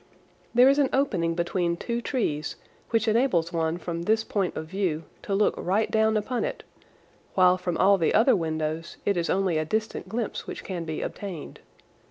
There 0.55 0.67
is 0.67 0.79
an 0.79 0.89
opening 0.93 1.35
between 1.35 1.77
two 1.77 2.01
trees 2.01 2.55
which 2.89 3.07
enables 3.07 3.53
one 3.53 3.77
from 3.77 4.01
this 4.01 4.23
point 4.23 4.57
of 4.57 4.65
view 4.65 5.03
to 5.21 5.35
look 5.35 5.53
right 5.55 5.91
down 5.91 6.17
upon 6.17 6.43
it, 6.43 6.63
while 7.35 7.55
from 7.55 7.77
all 7.77 7.99
the 7.99 8.15
other 8.15 8.35
windows 8.35 8.97
it 9.05 9.15
is 9.15 9.29
only 9.29 9.59
a 9.59 9.63
distant 9.63 10.09
glimpse 10.09 10.47
which 10.47 10.63
can 10.63 10.85
be 10.85 11.03
obtained. 11.03 11.59